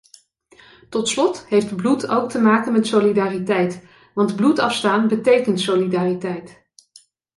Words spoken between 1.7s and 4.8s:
bloed ook te maken met solidariteit, want bloed